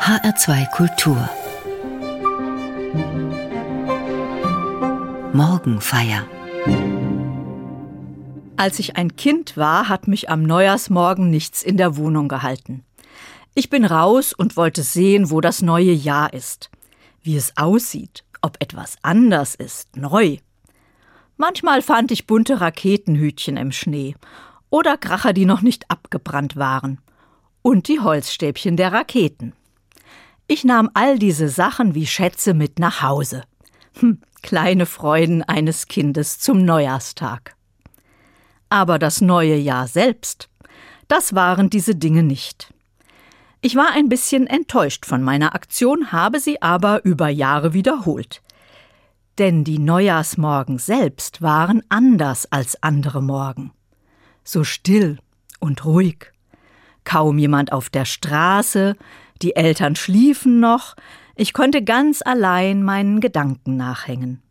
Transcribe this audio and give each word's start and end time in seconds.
HR2 0.00 0.70
Kultur 0.70 1.28
Morgenfeier 5.34 6.26
Als 8.56 8.78
ich 8.78 8.96
ein 8.96 9.14
Kind 9.16 9.58
war, 9.58 9.90
hat 9.90 10.08
mich 10.08 10.30
am 10.30 10.42
Neujahrsmorgen 10.42 11.28
nichts 11.28 11.62
in 11.62 11.76
der 11.76 11.98
Wohnung 11.98 12.28
gehalten. 12.28 12.82
Ich 13.54 13.68
bin 13.68 13.84
raus 13.84 14.32
und 14.32 14.56
wollte 14.56 14.82
sehen, 14.82 15.30
wo 15.30 15.42
das 15.42 15.60
neue 15.60 15.92
Jahr 15.92 16.32
ist, 16.32 16.70
wie 17.22 17.36
es 17.36 17.58
aussieht, 17.58 18.24
ob 18.40 18.56
etwas 18.60 18.96
anders 19.02 19.54
ist, 19.54 19.96
neu. 19.98 20.38
Manchmal 21.36 21.82
fand 21.82 22.10
ich 22.10 22.26
bunte 22.26 22.62
Raketenhütchen 22.62 23.58
im 23.58 23.70
Schnee 23.70 24.14
oder 24.70 24.96
Kracher, 24.96 25.34
die 25.34 25.44
noch 25.44 25.60
nicht 25.60 25.90
abgebrannt 25.90 26.56
waren, 26.56 27.00
und 27.60 27.86
die 27.86 28.00
Holzstäbchen 28.00 28.78
der 28.78 28.94
Raketen. 28.94 29.52
Ich 30.50 30.64
nahm 30.64 30.90
all 30.94 31.16
diese 31.16 31.48
Sachen 31.48 31.94
wie 31.94 32.08
Schätze 32.08 32.54
mit 32.54 32.80
nach 32.80 33.02
Hause. 33.02 33.44
Hm, 34.00 34.20
kleine 34.42 34.84
Freuden 34.84 35.44
eines 35.44 35.86
Kindes 35.86 36.40
zum 36.40 36.64
Neujahrstag. 36.64 37.54
Aber 38.68 38.98
das 38.98 39.20
neue 39.20 39.54
Jahr 39.54 39.86
selbst, 39.86 40.48
das 41.06 41.36
waren 41.36 41.70
diese 41.70 41.94
Dinge 41.94 42.24
nicht. 42.24 42.74
Ich 43.60 43.76
war 43.76 43.92
ein 43.92 44.08
bisschen 44.08 44.48
enttäuscht 44.48 45.06
von 45.06 45.22
meiner 45.22 45.54
Aktion, 45.54 46.10
habe 46.10 46.40
sie 46.40 46.60
aber 46.60 47.04
über 47.04 47.28
Jahre 47.28 47.72
wiederholt. 47.72 48.42
Denn 49.38 49.62
die 49.62 49.78
Neujahrsmorgen 49.78 50.78
selbst 50.80 51.42
waren 51.42 51.84
anders 51.90 52.50
als 52.50 52.82
andere 52.82 53.22
Morgen. 53.22 53.70
So 54.42 54.64
still 54.64 55.20
und 55.60 55.84
ruhig. 55.84 56.32
Kaum 57.04 57.38
jemand 57.38 57.70
auf 57.70 57.88
der 57.88 58.04
Straße, 58.04 58.96
die 59.42 59.56
Eltern 59.56 59.96
schliefen 59.96 60.60
noch, 60.60 60.96
ich 61.34 61.52
konnte 61.52 61.82
ganz 61.82 62.22
allein 62.22 62.82
meinen 62.82 63.20
Gedanken 63.20 63.76
nachhängen, 63.76 64.42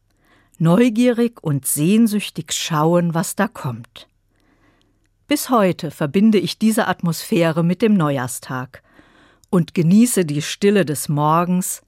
neugierig 0.58 1.44
und 1.44 1.66
sehnsüchtig 1.66 2.52
schauen, 2.52 3.14
was 3.14 3.36
da 3.36 3.48
kommt. 3.48 4.08
Bis 5.28 5.52
heute 5.52 5.92
verbinde 5.92 6.40
ich 6.40 6.58
diese 6.58 6.88
Atmosphäre 6.88 7.64
mit 7.64 7.84
dem 7.84 7.94
Neujahrstag 7.94 8.82
und 9.52 9.76
genieße 9.76 10.26
die 10.26 10.42
Stille 10.42 10.86
des 10.86 11.08
Morgens, 11.10 11.84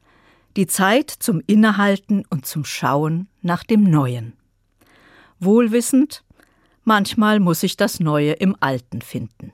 die 0.56 0.68
Zeit 0.68 1.10
zum 1.10 1.42
Innehalten 1.48 2.24
und 2.30 2.46
zum 2.46 2.66
Schauen 2.66 3.28
nach 3.42 3.64
dem 3.64 3.84
Neuen. 3.84 4.34
Wohlwissend, 5.40 6.24
manchmal 6.84 7.40
muss 7.40 7.64
ich 7.64 7.78
das 7.78 8.00
Neue 8.00 8.34
im 8.34 8.56
Alten 8.60 9.02
finden. 9.02 9.54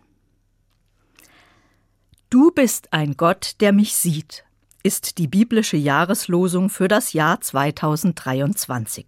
Du 2.30 2.52
bist 2.52 2.92
ein 2.92 3.16
Gott, 3.16 3.54
der 3.62 3.72
mich 3.72 3.96
sieht, 3.96 4.44
ist 4.84 5.18
die 5.18 5.30
biblische 5.30 5.78
Jahreslosung 5.78 6.70
für 6.70 6.90
das 6.90 7.14
Jahr 7.14 7.40
2023. 7.40 9.06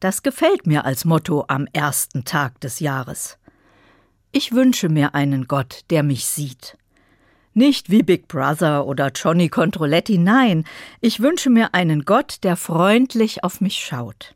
Das 0.00 0.22
gefällt 0.22 0.66
mir 0.66 0.86
als 0.86 1.04
Motto 1.04 1.44
am 1.48 1.68
ersten 1.74 2.24
Tag 2.24 2.62
des 2.62 2.80
Jahres. 2.80 3.36
Ich 4.32 4.52
wünsche 4.52 4.88
mir 4.88 5.14
einen 5.14 5.48
Gott, 5.48 5.84
der 5.90 6.02
mich 6.02 6.24
sieht. 6.24 6.78
Nicht 7.52 7.90
wie 7.90 8.02
Big 8.02 8.26
Brother 8.26 8.86
oder 8.86 9.10
Johnny 9.14 9.50
Controletti, 9.50 10.16
nein, 10.16 10.64
ich 11.02 11.20
wünsche 11.20 11.50
mir 11.50 11.74
einen 11.74 12.06
Gott, 12.06 12.38
der 12.42 12.56
freundlich 12.56 13.44
auf 13.44 13.60
mich 13.60 13.84
schaut, 13.84 14.34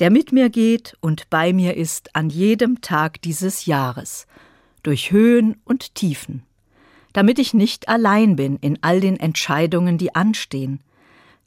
der 0.00 0.08
mit 0.08 0.32
mir 0.32 0.48
geht 0.48 0.96
und 1.02 1.28
bei 1.28 1.52
mir 1.52 1.76
ist 1.76 2.16
an 2.16 2.30
jedem 2.30 2.80
Tag 2.80 3.20
dieses 3.20 3.66
Jahres, 3.66 4.26
durch 4.82 5.10
Höhen 5.10 5.60
und 5.66 5.94
Tiefen 5.94 6.46
damit 7.14 7.38
ich 7.38 7.54
nicht 7.54 7.88
allein 7.88 8.36
bin 8.36 8.56
in 8.56 8.78
all 8.82 9.00
den 9.00 9.18
Entscheidungen, 9.18 9.96
die 9.96 10.14
anstehen, 10.14 10.80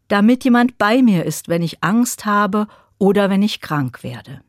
damit 0.08 0.44
jemand 0.44 0.80
bei 0.80 1.04
mir 1.04 1.26
ist, 1.26 1.50
wenn 1.50 1.62
ich 1.62 1.84
Angst 1.84 2.26
habe 2.26 2.68
oder 2.98 3.30
wenn 3.30 3.44
ich 3.44 3.62
krank 3.62 4.02
werde. 4.02 4.42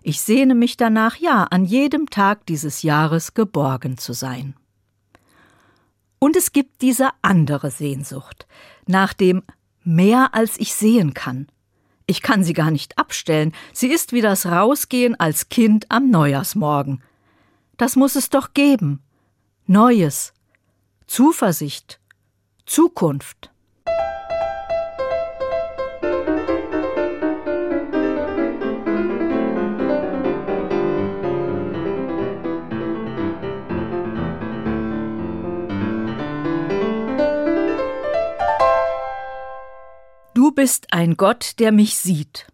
Ich 0.00 0.22
sehne 0.22 0.54
mich 0.54 0.76
danach, 0.76 1.16
ja, 1.16 1.42
an 1.44 1.64
jedem 1.64 2.08
Tag 2.08 2.46
dieses 2.46 2.82
Jahres 2.82 3.34
geborgen 3.34 3.98
zu 3.98 4.12
sein. 4.12 4.54
Und 6.20 6.36
es 6.36 6.52
gibt 6.52 6.82
diese 6.82 7.10
andere 7.20 7.70
Sehnsucht, 7.70 8.46
nach 8.86 9.12
dem 9.12 9.42
mehr 9.82 10.34
als 10.34 10.58
ich 10.58 10.72
sehen 10.72 11.14
kann. 11.14 11.48
Ich 12.06 12.22
kann 12.22 12.44
sie 12.44 12.54
gar 12.54 12.70
nicht 12.70 12.96
abstellen, 12.96 13.52
sie 13.72 13.88
ist 13.88 14.12
wie 14.12 14.20
das 14.20 14.46
Rausgehen 14.46 15.18
als 15.18 15.48
Kind 15.48 15.86
am 15.90 16.10
Neujahrsmorgen. 16.10 17.02
Das 17.76 17.96
muss 17.96 18.14
es 18.16 18.30
doch 18.30 18.54
geben, 18.54 19.02
Neues, 19.70 20.32
Zuversicht, 21.06 22.00
Zukunft. 22.64 23.50
Du 40.32 40.52
bist 40.52 40.94
ein 40.94 41.18
Gott, 41.18 41.58
der 41.58 41.72
mich 41.72 41.96
sieht. 41.96 42.46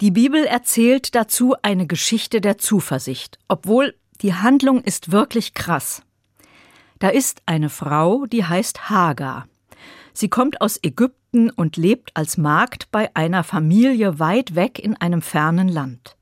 Die 0.00 0.10
Bibel 0.10 0.44
erzählt 0.44 1.14
dazu 1.14 1.54
eine 1.62 1.86
Geschichte 1.86 2.40
der 2.40 2.58
Zuversicht, 2.58 3.38
obwohl 3.46 3.94
die 4.22 4.34
Handlung 4.34 4.82
ist 4.82 5.12
wirklich 5.12 5.54
krass. 5.54 6.02
Da 6.98 7.08
ist 7.08 7.42
eine 7.46 7.68
Frau, 7.68 8.26
die 8.26 8.44
heißt 8.44 8.88
Hagar. 8.88 9.46
Sie 10.12 10.28
kommt 10.28 10.60
aus 10.60 10.78
Ägypten 10.82 11.50
und 11.50 11.76
lebt 11.76 12.10
als 12.14 12.38
Magd 12.38 12.90
bei 12.90 13.10
einer 13.14 13.44
Familie 13.44 14.18
weit 14.18 14.54
weg 14.54 14.78
in 14.78 14.96
einem 14.96 15.20
fernen 15.20 15.68
Land. 15.68 16.16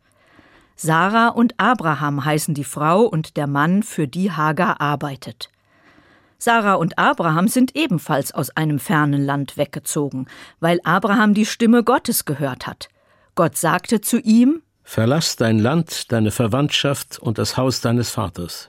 Sarah 0.74 1.28
und 1.28 1.54
Abraham 1.60 2.24
heißen 2.24 2.54
die 2.54 2.64
Frau 2.64 3.02
und 3.02 3.36
der 3.36 3.46
Mann, 3.46 3.84
für 3.84 4.08
die 4.08 4.32
Hagar 4.32 4.80
arbeitet. 4.80 5.50
Sarah 6.38 6.74
und 6.74 6.98
Abraham 6.98 7.46
sind 7.46 7.76
ebenfalls 7.76 8.32
aus 8.32 8.50
einem 8.50 8.80
fernen 8.80 9.24
Land 9.24 9.56
weggezogen, 9.56 10.26
weil 10.58 10.80
Abraham 10.82 11.32
die 11.32 11.46
Stimme 11.46 11.84
Gottes 11.84 12.24
gehört 12.24 12.66
hat. 12.66 12.88
Gott 13.36 13.56
sagte 13.56 14.00
zu 14.00 14.18
ihm 14.18 14.62
Verlass 14.82 15.36
dein 15.36 15.58
Land, 15.58 16.12
deine 16.12 16.30
Verwandtschaft 16.30 17.18
und 17.18 17.38
das 17.38 17.56
Haus 17.56 17.80
deines 17.80 18.10
Vaters. 18.10 18.68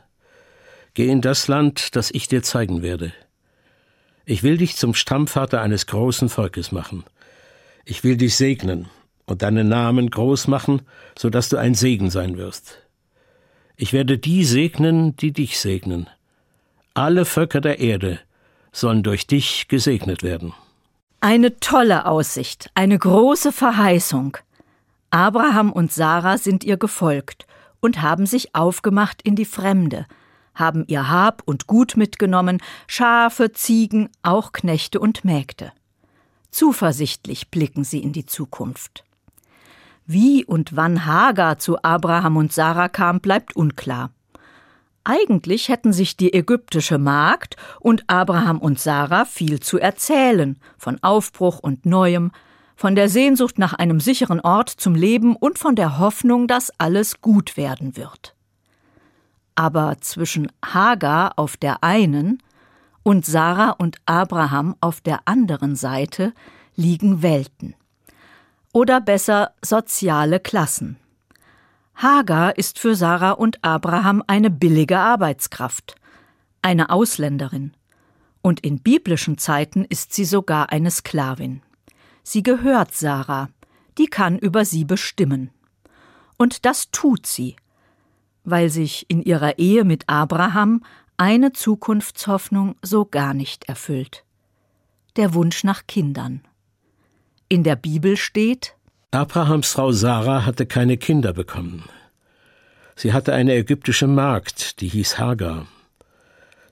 Geh 0.95 1.09
in 1.09 1.19
das 1.19 1.49
Land, 1.49 1.97
das 1.97 2.09
ich 2.09 2.29
dir 2.29 2.41
zeigen 2.41 2.81
werde. 2.81 3.11
Ich 4.25 4.43
will 4.43 4.57
dich 4.57 4.77
zum 4.77 4.93
Stammvater 4.93 5.61
eines 5.61 5.87
großen 5.87 6.29
Volkes 6.29 6.71
machen. 6.71 7.03
Ich 7.83 8.05
will 8.05 8.15
dich 8.15 8.37
segnen 8.37 8.87
und 9.25 9.41
deinen 9.41 9.67
Namen 9.67 10.09
groß 10.09 10.47
machen, 10.47 10.83
so 11.17 11.29
dass 11.29 11.49
du 11.49 11.57
ein 11.57 11.75
Segen 11.75 12.09
sein 12.09 12.37
wirst. 12.37 12.79
Ich 13.75 13.91
werde 13.91 14.17
die 14.17 14.45
segnen, 14.45 15.17
die 15.17 15.33
dich 15.33 15.59
segnen. 15.59 16.09
Alle 16.93 17.25
Völker 17.25 17.59
der 17.59 17.79
Erde 17.79 18.21
sollen 18.71 19.03
durch 19.03 19.27
dich 19.27 19.67
gesegnet 19.67 20.23
werden. 20.23 20.53
Eine 21.19 21.59
tolle 21.59 22.05
Aussicht, 22.05 22.71
eine 22.73 22.97
große 22.97 23.51
Verheißung. 23.51 24.37
Abraham 25.09 25.73
und 25.73 25.91
Sarah 25.91 26.37
sind 26.37 26.63
ihr 26.63 26.77
gefolgt 26.77 27.47
und 27.81 28.01
haben 28.01 28.25
sich 28.25 28.55
aufgemacht 28.55 29.21
in 29.23 29.35
die 29.35 29.45
Fremde, 29.45 30.05
haben 30.55 30.85
ihr 30.87 31.09
Hab 31.09 31.43
und 31.45 31.67
Gut 31.67 31.95
mitgenommen, 31.97 32.61
Schafe, 32.87 33.51
Ziegen, 33.51 34.09
auch 34.23 34.51
Knechte 34.51 34.99
und 34.99 35.23
Mägde. 35.23 35.71
Zuversichtlich 36.49 37.51
blicken 37.51 37.83
sie 37.83 37.99
in 37.99 38.13
die 38.13 38.25
Zukunft. 38.25 39.03
Wie 40.05 40.45
und 40.45 40.75
wann 40.75 41.05
Hagar 41.05 41.59
zu 41.59 41.81
Abraham 41.83 42.37
und 42.37 42.53
Sarah 42.53 42.89
kam, 42.89 43.19
bleibt 43.19 43.55
unklar. 43.55 44.11
Eigentlich 45.03 45.69
hätten 45.69 45.93
sich 45.93 46.17
die 46.17 46.33
ägyptische 46.33 46.97
Magd 46.97 47.57
und 47.79 48.03
Abraham 48.07 48.59
und 48.59 48.79
Sarah 48.79 49.25
viel 49.25 49.59
zu 49.59 49.79
erzählen, 49.79 50.57
von 50.77 51.01
Aufbruch 51.03 51.59
und 51.59 51.85
Neuem, 51.85 52.31
von 52.75 52.95
der 52.95 53.09
Sehnsucht 53.09 53.59
nach 53.59 53.73
einem 53.73 53.99
sicheren 53.99 54.39
Ort 54.39 54.69
zum 54.69 54.95
Leben 54.95 55.35
und 55.35 55.59
von 55.59 55.75
der 55.75 55.99
Hoffnung, 55.99 56.47
dass 56.47 56.71
alles 56.79 57.21
gut 57.21 57.57
werden 57.57 57.97
wird 57.97 58.34
aber 59.55 59.97
zwischen 60.01 60.51
Hagar 60.63 61.33
auf 61.37 61.57
der 61.57 61.83
einen 61.83 62.41
und 63.03 63.25
Sarah 63.25 63.71
und 63.71 63.97
Abraham 64.05 64.75
auf 64.81 65.01
der 65.01 65.21
anderen 65.25 65.75
Seite 65.75 66.33
liegen 66.75 67.21
Welten. 67.21 67.75
Oder 68.73 68.99
besser 68.99 69.53
soziale 69.63 70.39
Klassen. 70.39 70.97
Hagar 71.95 72.57
ist 72.57 72.77
für 72.77 72.95
Sarah 72.95 73.31
und 73.31 73.63
Abraham 73.63 74.21
eine 74.27 74.49
billige 74.49 74.99
Arbeitskraft, 74.99 75.95
eine 76.61 76.89
Ausländerin. 76.89 77.73
Und 78.41 78.59
in 78.59 78.79
biblischen 78.79 79.37
Zeiten 79.37 79.85
ist 79.85 80.13
sie 80.13 80.25
sogar 80.25 80.71
eine 80.71 80.91
Sklavin. 80.91 81.61
Sie 82.23 82.43
gehört 82.43 82.93
Sarah, 82.93 83.49
die 83.97 84.07
kann 84.07 84.37
über 84.37 84.65
sie 84.65 84.83
bestimmen. 84.83 85.51
Und 86.37 86.65
das 86.65 86.91
tut 86.91 87.25
sie, 87.25 87.55
weil 88.45 88.69
sich 88.69 89.05
in 89.09 89.21
ihrer 89.21 89.59
Ehe 89.59 89.83
mit 89.83 90.07
Abraham 90.07 90.83
eine 91.17 91.53
Zukunftshoffnung 91.53 92.75
so 92.81 93.05
gar 93.05 93.33
nicht 93.33 93.65
erfüllt. 93.65 94.23
Der 95.15 95.33
Wunsch 95.33 95.63
nach 95.63 95.87
Kindern. 95.87 96.41
In 97.49 97.63
der 97.63 97.75
Bibel 97.75 98.17
steht 98.17 98.75
Abrahams 99.11 99.71
Frau 99.71 99.91
Sarah 99.91 100.45
hatte 100.45 100.65
keine 100.65 100.97
Kinder 100.97 101.31
bekommen. 101.31 101.83
Sie 102.95 103.13
hatte 103.13 103.33
eine 103.33 103.53
ägyptische 103.53 104.07
Magd, 104.07 104.81
die 104.81 104.87
hieß 104.87 105.19
Hagar. 105.19 105.67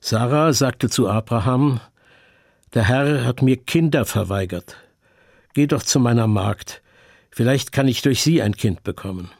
Sarah 0.01 0.51
sagte 0.51 0.89
zu 0.89 1.07
Abraham, 1.07 1.79
Der 2.73 2.87
Herr 2.87 3.23
hat 3.23 3.41
mir 3.41 3.57
Kinder 3.57 4.03
verweigert. 4.03 4.75
Geh 5.53 5.67
doch 5.67 5.83
zu 5.83 5.99
meiner 5.99 6.27
Magd, 6.27 6.81
vielleicht 7.29 7.71
kann 7.71 7.87
ich 7.87 8.01
durch 8.01 8.21
sie 8.21 8.41
ein 8.41 8.55
Kind 8.55 8.83
bekommen. 8.83 9.31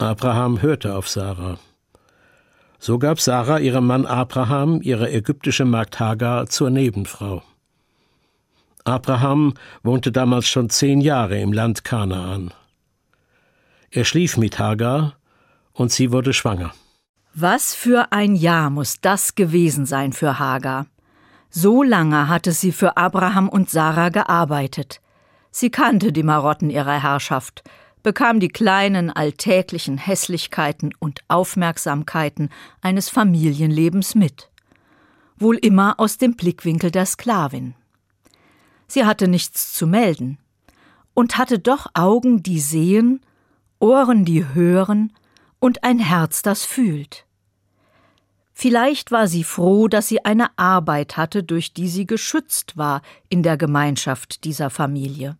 Abraham 0.00 0.62
hörte 0.62 0.94
auf 0.94 1.10
Sarah. 1.10 1.58
So 2.78 2.98
gab 2.98 3.20
Sarah 3.20 3.58
ihrem 3.58 3.86
Mann 3.86 4.06
Abraham 4.06 4.80
ihre 4.80 5.12
ägyptische 5.12 5.66
Magd 5.66 6.00
Hagar 6.00 6.46
zur 6.46 6.70
Nebenfrau. 6.70 7.42
Abraham 8.84 9.52
wohnte 9.82 10.10
damals 10.10 10.48
schon 10.48 10.70
zehn 10.70 11.02
Jahre 11.02 11.38
im 11.38 11.52
Land 11.52 11.84
Kanaan. 11.84 12.54
Er 13.90 14.06
schlief 14.06 14.38
mit 14.38 14.58
Hagar 14.58 15.16
und 15.74 15.92
sie 15.92 16.12
wurde 16.12 16.32
schwanger. 16.32 16.72
Was 17.34 17.74
für 17.74 18.10
ein 18.10 18.34
Jahr 18.34 18.70
muss 18.70 19.02
das 19.02 19.34
gewesen 19.34 19.84
sein 19.84 20.14
für 20.14 20.38
Hagar. 20.38 20.86
So 21.50 21.82
lange 21.82 22.26
hatte 22.28 22.52
sie 22.52 22.72
für 22.72 22.96
Abraham 22.96 23.50
und 23.50 23.68
Sarah 23.68 24.08
gearbeitet. 24.08 25.02
Sie 25.50 25.68
kannte 25.68 26.10
die 26.10 26.22
Marotten 26.22 26.70
ihrer 26.70 27.02
Herrschaft, 27.02 27.62
bekam 28.02 28.40
die 28.40 28.48
kleinen 28.48 29.10
alltäglichen 29.10 29.98
Hässlichkeiten 29.98 30.92
und 30.98 31.20
Aufmerksamkeiten 31.28 32.50
eines 32.80 33.08
Familienlebens 33.08 34.14
mit, 34.14 34.50
wohl 35.36 35.56
immer 35.56 35.98
aus 35.98 36.18
dem 36.18 36.36
Blickwinkel 36.36 36.90
der 36.90 37.06
Sklavin. 37.06 37.74
Sie 38.86 39.04
hatte 39.04 39.28
nichts 39.28 39.72
zu 39.72 39.86
melden 39.86 40.38
und 41.14 41.38
hatte 41.38 41.58
doch 41.58 41.86
Augen, 41.94 42.42
die 42.42 42.60
sehen, 42.60 43.20
Ohren, 43.78 44.24
die 44.24 44.46
hören 44.54 45.12
und 45.58 45.84
ein 45.84 45.98
Herz, 45.98 46.42
das 46.42 46.64
fühlt. 46.64 47.26
Vielleicht 48.52 49.10
war 49.10 49.26
sie 49.26 49.44
froh, 49.44 49.88
dass 49.88 50.08
sie 50.08 50.24
eine 50.24 50.58
Arbeit 50.58 51.16
hatte, 51.16 51.42
durch 51.42 51.72
die 51.72 51.88
sie 51.88 52.06
geschützt 52.06 52.76
war 52.76 53.00
in 53.30 53.42
der 53.42 53.56
Gemeinschaft 53.56 54.44
dieser 54.44 54.68
Familie. 54.68 55.38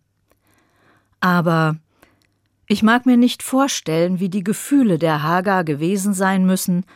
Aber 1.21 1.77
ich 2.71 2.85
mag 2.85 3.05
mir 3.05 3.17
nicht 3.17 3.43
vorstellen, 3.43 4.21
wie 4.21 4.29
die 4.29 4.45
Gefühle 4.45 5.01
der 5.01 5.25
Hagar 5.25 5.65
gewesen 5.65 6.15
sein 6.15 6.47
müssen, 6.47 6.87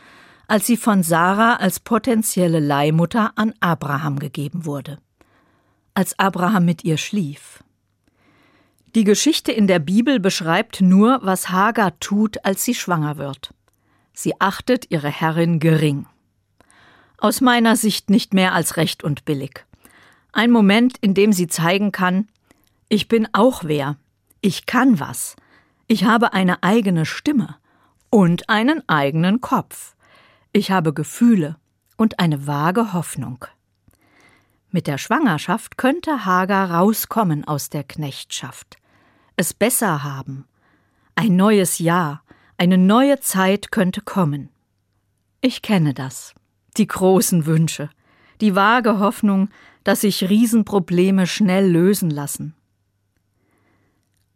als 0.47 0.65
sie 0.65 0.77
von 0.77 1.03
Sarah 1.03 1.57
als 1.57 1.81
potenzielle 1.81 2.61
Leihmutter 2.61 3.33
an 3.35 3.53
Abraham 3.59 4.17
gegeben 4.17 4.63
wurde. 4.63 4.99
Als 5.93 6.17
Abraham 6.17 6.63
mit 6.63 6.85
ihr 6.85 6.95
schlief. 6.95 7.61
Die 8.95 9.03
Geschichte 9.03 9.51
in 9.51 9.67
der 9.67 9.79
Bibel 9.79 10.21
beschreibt 10.21 10.79
nur, 10.79 11.19
was 11.23 11.49
Hagar 11.49 11.99
tut, 11.99 12.45
als 12.45 12.63
sie 12.63 12.73
schwanger 12.73 13.17
wird. 13.17 13.53
Sie 14.13 14.39
achtet 14.39 14.89
ihre 14.91 15.09
Herrin 15.09 15.59
gering. 15.59 16.05
Aus 17.17 17.41
meiner 17.41 17.75
Sicht 17.75 18.09
nicht 18.09 18.33
mehr 18.33 18.53
als 18.53 18.77
recht 18.77 19.03
und 19.03 19.25
billig. 19.25 19.65
Ein 20.31 20.51
Moment, 20.51 20.97
in 20.99 21.13
dem 21.13 21.33
sie 21.33 21.47
zeigen 21.47 21.91
kann, 21.91 22.29
ich 22.87 23.09
bin 23.09 23.27
auch 23.33 23.65
wer, 23.65 23.97
ich 24.39 24.65
kann 24.65 25.01
was, 25.01 25.35
ich 25.87 26.03
habe 26.03 26.33
eine 26.33 26.63
eigene 26.63 27.05
Stimme 27.05 27.57
und 28.09 28.49
einen 28.49 28.87
eigenen 28.89 29.39
Kopf. 29.39 29.95
Ich 30.51 30.71
habe 30.71 30.93
Gefühle 30.93 31.57
und 31.95 32.19
eine 32.19 32.47
vage 32.47 32.93
Hoffnung. 32.93 33.45
Mit 34.71 34.87
der 34.87 34.97
Schwangerschaft 34.97 35.77
könnte 35.77 36.25
Hagar 36.25 36.71
rauskommen 36.71 37.45
aus 37.47 37.69
der 37.69 37.83
Knechtschaft, 37.83 38.77
es 39.35 39.53
besser 39.53 40.03
haben. 40.03 40.45
Ein 41.13 41.35
neues 41.35 41.77
Jahr, 41.77 42.23
eine 42.57 42.77
neue 42.77 43.19
Zeit 43.19 43.71
könnte 43.71 44.01
kommen. 44.01 44.49
Ich 45.41 45.61
kenne 45.61 45.93
das, 45.93 46.33
die 46.77 46.87
großen 46.87 47.45
Wünsche, 47.45 47.89
die 48.41 48.55
vage 48.55 48.97
Hoffnung, 48.99 49.49
dass 49.83 50.01
sich 50.01 50.27
Riesenprobleme 50.27 51.27
schnell 51.27 51.69
lösen 51.69 52.09
lassen 52.09 52.55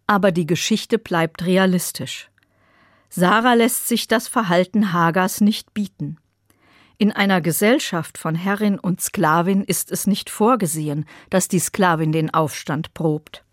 aber 0.09 0.31
die 0.31 0.47
Geschichte 0.47 0.97
bleibt 0.97 1.45
realistisch. 1.45 2.31
Sarah 3.09 3.53
lässt 3.53 3.87
sich 3.87 4.07
das 4.07 4.27
Verhalten 4.27 4.91
Hagars 4.91 5.39
nicht 5.39 5.75
bieten. 5.75 6.17
In 6.97 7.11
einer 7.11 7.41
Gesellschaft 7.41 8.17
von 8.17 8.33
Herrin 8.33 8.79
und 8.79 9.01
Sklavin 9.01 9.63
ist 9.63 9.91
es 9.91 10.07
nicht 10.07 10.31
vorgesehen, 10.31 11.05
dass 11.29 11.47
die 11.47 11.59
Sklavin 11.59 12.11
den 12.11 12.33
Aufstand 12.33 12.95
probt. 12.95 13.45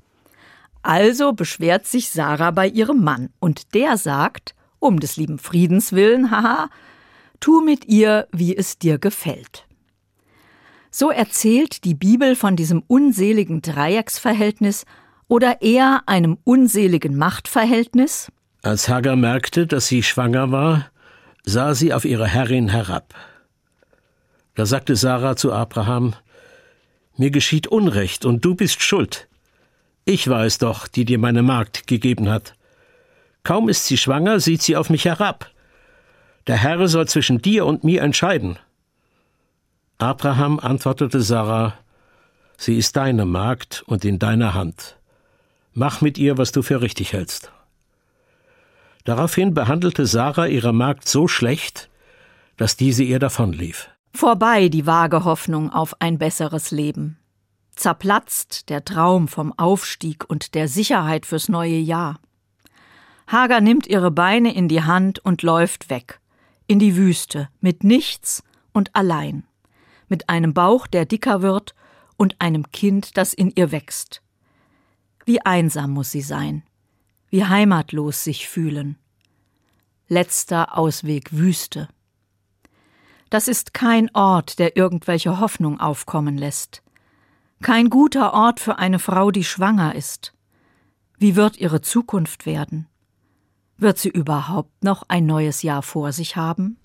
Also 0.81 1.35
beschwert 1.35 1.87
sich 1.87 2.09
Sarah 2.09 2.53
bei 2.53 2.69
ihrem 2.69 3.05
Mann, 3.05 3.29
und 3.39 3.75
der 3.75 3.99
sagt, 3.99 4.55
um 4.79 4.99
des 4.99 5.19
lieben 5.19 5.39
Friedens 5.39 5.93
willen, 5.93 6.31
haha, 6.31 6.71
tu 7.39 7.61
mit 7.61 7.85
ihr, 7.85 8.29
wie 8.33 8.57
es 8.57 8.79
dir 8.79 8.99
gefällt. 8.99 9.67
So 10.91 11.11
erzählt 11.11 11.85
die 11.85 11.95
Bibel 11.95 12.35
von 12.35 12.57
diesem 12.57 12.83
unseligen 12.87 13.61
Dreiecksverhältnis 13.61 14.87
oder 15.29 15.63
eher 15.63 16.03
einem 16.07 16.39
unseligen 16.45 17.17
Machtverhältnis? 17.17 18.31
Als 18.63 18.89
Hagar 18.89 19.17
merkte, 19.17 19.67
dass 19.67 19.87
sie 19.87 20.03
schwanger 20.03 20.51
war, 20.51 20.91
sah 21.45 21.75
sie 21.75 21.93
auf 21.93 22.05
ihre 22.05 22.27
Herrin 22.27 22.69
herab. 22.69 23.15
Da 24.55 24.67
sagte 24.67 24.97
Sarah 24.97 25.37
zu 25.37 25.53
Abraham, 25.53 26.15
Mir 27.17 27.31
geschieht 27.31 27.67
Unrecht 27.67 28.25
und 28.25 28.45
du 28.45 28.55
bist 28.55 28.83
schuld. 28.83 29.29
Ich 30.05 30.29
war 30.29 30.45
es 30.45 30.59
doch, 30.59 30.87
die 30.87 31.05
dir 31.05 31.19
meine 31.19 31.43
Magd 31.43 31.87
gegeben 31.87 32.29
hat. 32.29 32.55
Kaum 33.43 33.69
ist 33.69 33.87
sie 33.87 33.97
schwanger, 33.97 34.41
sieht 34.41 34.63
sie 34.63 34.77
auf 34.77 34.91
mich 34.91 35.05
herab. 35.05 35.51
Der 36.47 36.57
Herr 36.57 36.87
soll 36.89 37.09
zwischen 37.09 37.41
dir 37.41 37.65
und 37.67 37.85
mir 37.85 38.03
entscheiden. 38.03 38.59
Abraham 39.99 40.61
antwortete 40.61 41.23
Sarah, 41.23 41.75
Sie 42.59 42.77
ist 42.77 42.97
deine 42.97 43.27
Magd 43.27 43.83
und 43.87 44.05
in 44.05 44.19
deiner 44.19 44.55
Hand. 44.55 44.97
Mach 45.79 46.01
mit 46.01 46.17
ihr, 46.17 46.39
was 46.39 46.53
du 46.53 46.63
für 46.63 46.81
richtig 46.81 47.13
hältst. 47.13 47.53
Daraufhin 49.05 49.53
behandelte 49.53 50.07
Sarah 50.07 50.47
ihre 50.47 50.73
Magd 50.73 51.07
so 51.07 51.29
schlecht, 51.29 51.91
dass 52.57 52.79
diese 52.79 53.03
ihr 53.03 53.19
davonlief. 53.19 53.91
Vorbei 54.15 54.71
die 54.71 54.87
vage 54.87 55.25
Hoffnung 55.25 55.71
auf 55.71 56.01
ein 56.01 56.17
besseres 56.17 56.71
Leben. 56.71 57.19
Zerplatzt 57.75 58.71
der 58.71 58.87
Traum 58.87 59.29
vom 59.29 59.53
Aufstieg 59.59 60.25
und 60.27 60.55
der 60.55 60.67
Sicherheit 60.67 61.27
fürs 61.27 61.51
neue 61.51 61.77
Jahr. 61.77 62.21
Hagar 63.27 63.61
nimmt 63.61 63.87
ihre 63.87 64.11
Beine 64.11 64.55
in 64.55 64.69
die 64.69 64.83
Hand 64.83 65.19
und 65.19 65.43
läuft 65.43 65.91
weg, 65.91 66.21
in 66.67 66.79
die 66.79 66.97
Wüste, 66.97 67.51
mit 67.61 67.85
nichts 67.85 68.43
und 68.73 68.97
allein, 68.97 69.45
mit 70.09 70.31
einem 70.31 70.55
Bauch, 70.55 70.87
der 70.87 71.05
dicker 71.05 71.43
wird, 71.43 71.75
und 72.17 72.37
einem 72.39 72.73
Kind, 72.73 73.19
das 73.19 73.35
in 73.35 73.51
ihr 73.51 73.73
wächst. 73.73 74.23
Wie 75.27 75.45
einsam 75.45 75.91
muss 75.91 76.13
sie 76.13 76.23
sein, 76.23 76.63
wie 77.31 77.45
heimatlos 77.45 78.23
sich 78.23 78.49
fühlen. 78.49 78.97
Letzter 80.07 80.79
Ausweg 80.79 81.33
Wüste. 81.33 81.89
Das 83.29 83.49
ist 83.49 83.75
kein 83.75 84.09
Ort, 84.15 84.61
der 84.61 84.77
irgendwelche 84.77 85.41
Hoffnung 85.41 85.81
aufkommen 85.81 86.39
lässt. 86.39 86.85
Kein 87.61 87.91
guter 87.91 88.35
Ort 88.35 88.61
für 88.61 88.79
eine 88.79 89.01
Frau, 89.01 89.33
die 89.33 89.43
schwanger 89.43 89.97
ist. 89.97 90.33
Wie 91.19 91.35
wird 91.35 91.57
ihre 91.57 91.81
Zukunft 91.81 92.47
werden? 92.47 92.87
Wird 93.79 93.99
sie 93.99 94.11
überhaupt 94.11 94.85
noch 94.85 95.03
ein 95.09 95.27
neues 95.27 95.63
Jahr 95.63 95.83
vor 95.83 96.13
sich 96.13 96.37
haben? 96.37 96.79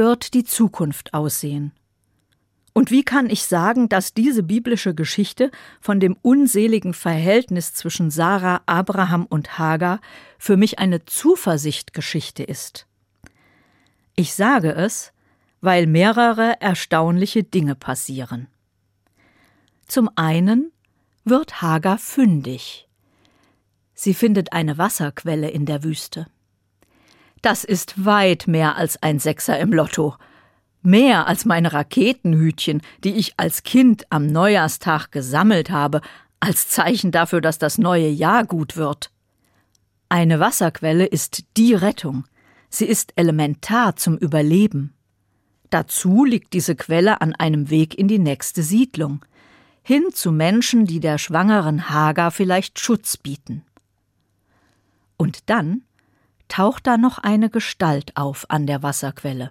Wird 0.00 0.32
die 0.32 0.44
Zukunft 0.44 1.12
aussehen? 1.12 1.72
Und 2.72 2.90
wie 2.90 3.02
kann 3.02 3.28
ich 3.28 3.44
sagen, 3.44 3.90
dass 3.90 4.14
diese 4.14 4.42
biblische 4.42 4.94
Geschichte 4.94 5.50
von 5.78 6.00
dem 6.00 6.16
unseligen 6.22 6.94
Verhältnis 6.94 7.74
zwischen 7.74 8.10
Sarah, 8.10 8.62
Abraham 8.64 9.26
und 9.26 9.58
Hagar 9.58 10.00
für 10.38 10.56
mich 10.56 10.78
eine 10.78 11.04
Zuversichtgeschichte 11.04 12.42
ist? 12.42 12.86
Ich 14.16 14.32
sage 14.32 14.72
es, 14.72 15.12
weil 15.60 15.86
mehrere 15.86 16.58
erstaunliche 16.62 17.42
Dinge 17.44 17.74
passieren. 17.74 18.46
Zum 19.86 20.08
einen 20.16 20.72
wird 21.24 21.60
Hagar 21.60 21.98
fündig. 21.98 22.88
Sie 23.92 24.14
findet 24.14 24.54
eine 24.54 24.78
Wasserquelle 24.78 25.50
in 25.50 25.66
der 25.66 25.84
Wüste. 25.84 26.26
Das 27.42 27.64
ist 27.64 28.04
weit 28.04 28.46
mehr 28.46 28.76
als 28.76 29.02
ein 29.02 29.18
Sechser 29.18 29.58
im 29.58 29.72
Lotto, 29.72 30.16
Mehr 30.82 31.26
als 31.26 31.44
meine 31.44 31.72
Raketenhütchen, 31.72 32.80
die 33.04 33.12
ich 33.12 33.34
als 33.36 33.64
Kind 33.64 34.06
am 34.10 34.26
Neujahrstag 34.26 35.12
gesammelt 35.12 35.70
habe, 35.70 36.00
als 36.40 36.68
Zeichen 36.68 37.12
dafür, 37.12 37.42
dass 37.42 37.58
das 37.58 37.76
neue 37.76 38.08
Jahr 38.08 38.46
gut 38.46 38.76
wird. 38.76 39.10
Eine 40.08 40.40
Wasserquelle 40.40 41.04
ist 41.04 41.44
die 41.58 41.74
Rettung. 41.74 42.24
Sie 42.70 42.86
ist 42.86 43.12
elementar 43.16 43.96
zum 43.96 44.16
Überleben. 44.16 44.94
Dazu 45.68 46.24
liegt 46.24 46.54
diese 46.54 46.74
Quelle 46.74 47.20
an 47.20 47.34
einem 47.34 47.68
Weg 47.68 47.98
in 47.98 48.08
die 48.08 48.18
nächste 48.18 48.62
Siedlung, 48.62 49.24
hin 49.82 50.04
zu 50.12 50.32
Menschen, 50.32 50.86
die 50.86 51.00
der 51.00 51.18
schwangeren 51.18 51.90
Hagar 51.90 52.30
vielleicht 52.30 52.80
Schutz 52.80 53.16
bieten. 53.18 53.64
Und 55.16 55.50
dann 55.50 55.82
taucht 56.50 56.86
da 56.86 56.98
noch 56.98 57.16
eine 57.18 57.48
Gestalt 57.48 58.16
auf 58.16 58.44
an 58.50 58.66
der 58.66 58.82
Wasserquelle 58.82 59.50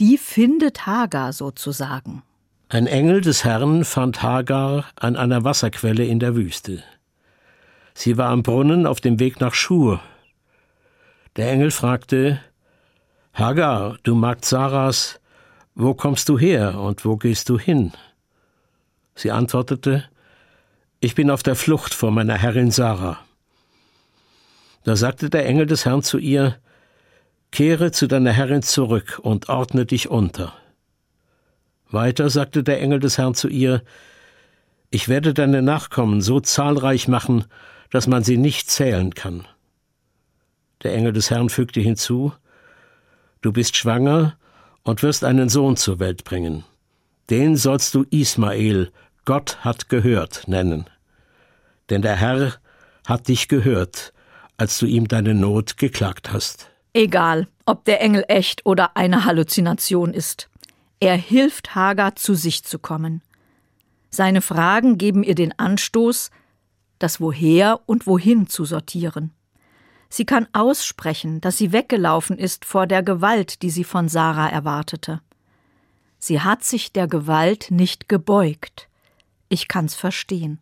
die 0.00 0.18
findet 0.18 0.86
Hagar 0.86 1.32
sozusagen. 1.32 2.22
Ein 2.68 2.88
Engel 2.88 3.20
des 3.20 3.44
Herrn 3.44 3.84
fand 3.84 4.22
Hagar 4.22 4.86
an 4.96 5.16
einer 5.16 5.44
Wasserquelle 5.44 6.04
in 6.04 6.18
der 6.18 6.34
Wüste. 6.34 6.82
Sie 7.94 8.16
war 8.16 8.30
am 8.30 8.42
Brunnen 8.42 8.86
auf 8.86 9.00
dem 9.00 9.20
Weg 9.20 9.40
nach 9.40 9.54
Schur. 9.54 10.00
Der 11.36 11.52
Engel 11.52 11.70
fragte, 11.70 12.40
Hagar, 13.34 13.98
du 14.02 14.14
Magd 14.14 14.44
Sarahs, 14.44 15.20
wo 15.74 15.94
kommst 15.94 16.28
du 16.28 16.36
her 16.38 16.80
und 16.80 17.04
wo 17.04 17.16
gehst 17.16 17.48
du 17.48 17.58
hin? 17.58 17.92
Sie 19.14 19.30
antwortete, 19.30 20.04
Ich 21.00 21.14
bin 21.14 21.30
auf 21.30 21.42
der 21.42 21.54
Flucht 21.54 21.94
vor 21.94 22.10
meiner 22.10 22.38
Herrin 22.38 22.70
Sarah. 22.70 23.18
Da 24.84 24.96
sagte 24.96 25.30
der 25.30 25.46
Engel 25.46 25.66
des 25.66 25.84
Herrn 25.84 26.02
zu 26.02 26.18
ihr, 26.18 26.56
Kehre 27.50 27.92
zu 27.92 28.06
deiner 28.06 28.32
Herrin 28.32 28.62
zurück 28.62 29.20
und 29.22 29.48
ordne 29.48 29.84
dich 29.84 30.08
unter. 30.08 30.54
Weiter 31.90 32.30
sagte 32.30 32.62
der 32.62 32.80
Engel 32.80 32.98
des 32.98 33.18
Herrn 33.18 33.34
zu 33.34 33.48
ihr, 33.48 33.82
Ich 34.90 35.08
werde 35.08 35.34
deine 35.34 35.60
Nachkommen 35.60 36.22
so 36.22 36.40
zahlreich 36.40 37.08
machen, 37.08 37.44
dass 37.90 38.06
man 38.06 38.24
sie 38.24 38.38
nicht 38.38 38.70
zählen 38.70 39.14
kann. 39.14 39.46
Der 40.82 40.94
Engel 40.94 41.12
des 41.12 41.30
Herrn 41.30 41.50
fügte 41.50 41.80
hinzu, 41.80 42.32
Du 43.42 43.52
bist 43.52 43.76
schwanger 43.76 44.36
und 44.82 45.02
wirst 45.02 45.22
einen 45.24 45.48
Sohn 45.48 45.76
zur 45.76 45.98
Welt 45.98 46.24
bringen. 46.24 46.64
Den 47.28 47.56
sollst 47.56 47.94
du 47.94 48.04
Ismael, 48.10 48.90
Gott 49.24 49.58
hat 49.60 49.88
gehört, 49.88 50.48
nennen. 50.48 50.86
Denn 51.90 52.02
der 52.02 52.16
Herr 52.16 52.54
hat 53.06 53.28
dich 53.28 53.48
gehört, 53.48 54.12
als 54.56 54.78
du 54.78 54.86
ihm 54.86 55.08
deine 55.08 55.34
Not 55.34 55.76
geklagt 55.76 56.32
hast. 56.32 56.70
Egal, 56.92 57.48
ob 57.64 57.84
der 57.84 58.00
Engel 58.00 58.24
echt 58.28 58.66
oder 58.66 58.96
eine 58.96 59.24
Halluzination 59.24 60.12
ist. 60.12 60.48
Er 61.00 61.16
hilft 61.16 61.74
Hagar, 61.74 62.16
zu 62.16 62.34
sich 62.34 62.64
zu 62.64 62.78
kommen. 62.78 63.22
Seine 64.10 64.42
Fragen 64.42 64.98
geben 64.98 65.22
ihr 65.22 65.34
den 65.34 65.58
Anstoß, 65.58 66.30
das 66.98 67.20
Woher 67.20 67.80
und 67.86 68.06
Wohin 68.06 68.46
zu 68.46 68.64
sortieren. 68.64 69.32
Sie 70.08 70.26
kann 70.26 70.46
aussprechen, 70.52 71.40
dass 71.40 71.56
sie 71.56 71.72
weggelaufen 71.72 72.38
ist 72.38 72.64
vor 72.66 72.86
der 72.86 73.02
Gewalt, 73.02 73.62
die 73.62 73.70
sie 73.70 73.82
von 73.82 74.08
Sarah 74.08 74.48
erwartete. 74.48 75.22
Sie 76.18 76.40
hat 76.40 76.62
sich 76.62 76.92
der 76.92 77.08
Gewalt 77.08 77.70
nicht 77.70 78.08
gebeugt. 78.08 78.88
Ich 79.48 79.66
kann's 79.66 79.94
verstehen. 79.94 80.60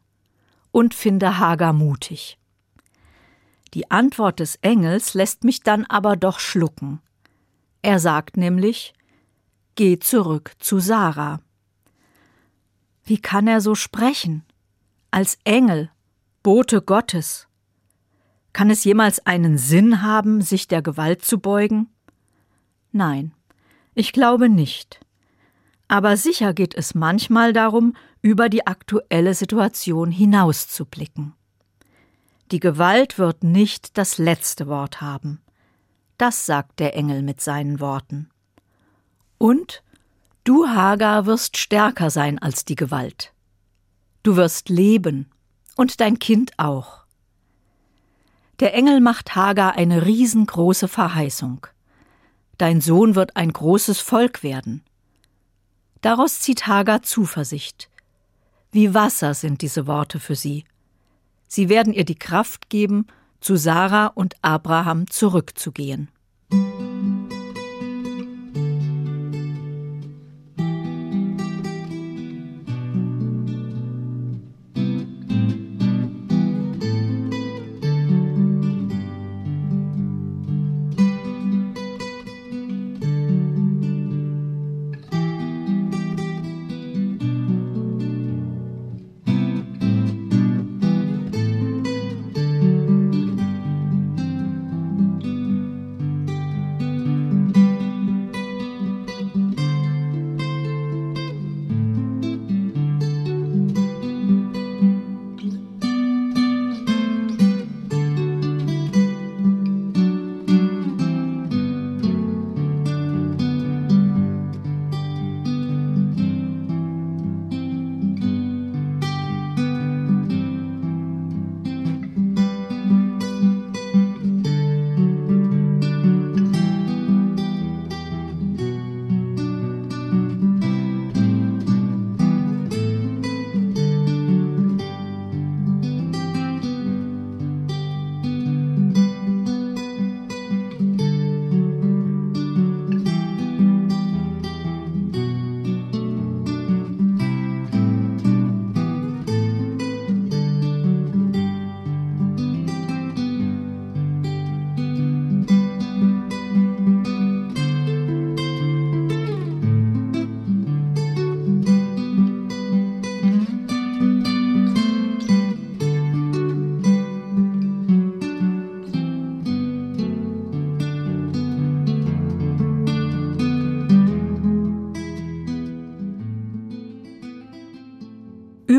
Und 0.70 0.94
finde 0.94 1.38
Hagar 1.38 1.72
mutig. 1.72 2.38
Die 3.74 3.90
Antwort 3.90 4.40
des 4.40 4.56
Engels 4.56 5.14
lässt 5.14 5.44
mich 5.44 5.62
dann 5.62 5.84
aber 5.86 6.16
doch 6.16 6.38
schlucken. 6.40 7.00
Er 7.82 7.98
sagt 7.98 8.36
nämlich 8.36 8.94
Geh 9.76 9.98
zurück 9.98 10.52
zu 10.58 10.78
Sarah. 10.80 11.40
Wie 13.04 13.18
kann 13.18 13.46
er 13.46 13.60
so 13.60 13.74
sprechen? 13.74 14.44
Als 15.10 15.38
Engel, 15.44 15.90
Bote 16.42 16.82
Gottes. 16.82 17.48
Kann 18.52 18.70
es 18.70 18.84
jemals 18.84 19.24
einen 19.26 19.58
Sinn 19.58 20.02
haben, 20.02 20.42
sich 20.42 20.68
der 20.68 20.82
Gewalt 20.82 21.24
zu 21.24 21.38
beugen? 21.38 21.88
Nein, 22.92 23.32
ich 23.94 24.12
glaube 24.12 24.48
nicht. 24.48 25.00
Aber 25.88 26.16
sicher 26.16 26.52
geht 26.54 26.74
es 26.74 26.94
manchmal 26.94 27.52
darum, 27.52 27.94
über 28.22 28.48
die 28.48 28.66
aktuelle 28.66 29.34
Situation 29.34 30.10
hinauszublicken. 30.10 31.34
Die 32.50 32.60
Gewalt 32.60 33.18
wird 33.18 33.44
nicht 33.44 33.96
das 33.96 34.18
letzte 34.18 34.66
Wort 34.66 35.00
haben. 35.00 35.40
Das 36.18 36.46
sagt 36.46 36.80
der 36.80 36.96
Engel 36.96 37.22
mit 37.22 37.40
seinen 37.40 37.78
Worten. 37.78 38.28
Und 39.38 39.82
du, 40.42 40.66
Hagar, 40.66 41.26
wirst 41.26 41.56
stärker 41.56 42.10
sein 42.10 42.38
als 42.40 42.64
die 42.64 42.74
Gewalt. 42.74 43.32
Du 44.22 44.36
wirst 44.36 44.68
leben 44.68 45.30
und 45.76 46.00
dein 46.00 46.18
Kind 46.18 46.52
auch. 46.58 47.04
Der 48.58 48.74
Engel 48.74 49.00
macht 49.00 49.34
Hagar 49.36 49.76
eine 49.76 50.04
riesengroße 50.04 50.88
Verheißung. 50.88 51.66
Dein 52.58 52.82
Sohn 52.82 53.14
wird 53.14 53.36
ein 53.36 53.52
großes 53.52 54.00
Volk 54.00 54.42
werden. 54.42 54.82
Daraus 56.02 56.40
zieht 56.40 56.66
Hagar 56.66 57.02
Zuversicht. 57.02 57.88
Wie 58.72 58.92
Wasser 58.92 59.34
sind 59.34 59.62
diese 59.62 59.86
Worte 59.86 60.20
für 60.20 60.34
sie. 60.34 60.64
Sie 61.52 61.68
werden 61.68 61.92
ihr 61.92 62.04
die 62.04 62.14
Kraft 62.14 62.70
geben, 62.70 63.08
zu 63.40 63.56
Sarah 63.56 64.06
und 64.06 64.36
Abraham 64.40 65.10
zurückzugehen. 65.10 66.08